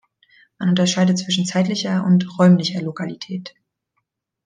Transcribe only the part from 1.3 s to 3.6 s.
zeitlicher und räumlicher Lokalität.